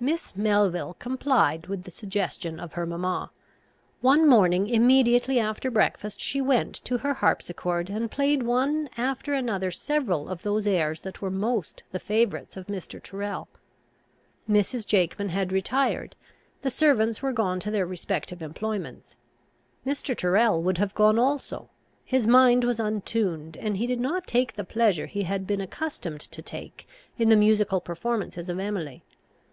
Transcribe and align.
Miss 0.00 0.36
Melville 0.36 0.94
complied 0.98 1.68
with 1.68 1.84
the 1.84 1.90
suggestion 1.90 2.60
of 2.60 2.72
her 2.74 2.84
mamma. 2.84 3.30
One 4.02 4.28
morning 4.28 4.68
immediately 4.68 5.38
after 5.40 5.70
breakfast, 5.70 6.20
she 6.20 6.42
went 6.42 6.74
to 6.84 6.98
her 6.98 7.14
harpsichord, 7.14 7.88
and 7.88 8.10
played 8.10 8.42
one 8.42 8.90
after 8.98 9.32
another 9.32 9.70
several 9.70 10.28
of 10.28 10.42
those 10.42 10.66
airs 10.66 11.02
that 11.02 11.22
were 11.22 11.30
most 11.30 11.84
the 11.92 12.00
favourites 12.00 12.56
of 12.56 12.66
Mr. 12.66 13.02
Tyrrel. 13.02 13.48
Mrs. 14.50 14.86
Jakeman 14.86 15.30
had 15.30 15.52
retired; 15.52 16.16
the 16.60 16.70
servants 16.70 17.22
were 17.22 17.32
gone 17.32 17.58
to 17.60 17.70
their 17.70 17.86
respective 17.86 18.42
employments. 18.42 19.16
Mr. 19.86 20.14
Tyrrel 20.18 20.60
would 20.62 20.76
have 20.78 20.94
gone 20.94 21.18
also; 21.18 21.70
his 22.04 22.26
mind 22.26 22.64
was 22.64 22.80
untuned, 22.80 23.56
and 23.56 23.76
he 23.78 23.86
did 23.86 24.00
not 24.00 24.26
take 24.26 24.54
the 24.54 24.64
pleasure 24.64 25.06
he 25.06 25.22
had 25.22 25.46
been 25.46 25.62
accustomed 25.62 26.20
to 26.20 26.42
take 26.42 26.88
in 27.16 27.28
the 27.28 27.36
musical 27.36 27.80
performances 27.80 28.50
of 28.50 28.58
Emily. 28.58 29.04